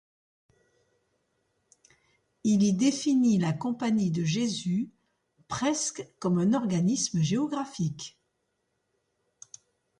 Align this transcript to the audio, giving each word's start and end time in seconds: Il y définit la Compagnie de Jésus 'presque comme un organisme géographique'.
Il 2.43 2.63
y 2.63 2.73
définit 2.73 3.37
la 3.37 3.53
Compagnie 3.53 4.09
de 4.09 4.23
Jésus 4.25 4.89
'presque 5.47 6.03
comme 6.17 6.39
un 6.39 6.53
organisme 6.55 7.21
géographique'. 7.21 8.17